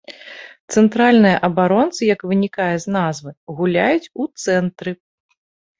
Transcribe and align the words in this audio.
Цэнтральныя 0.75 1.37
абаронцы, 1.49 2.01
як 2.13 2.19
вынікае 2.31 2.73
з 2.87 2.97
назвы, 2.97 3.31
гуляюць 3.61 4.11
у 4.23 4.31
цэнтры. 4.45 4.91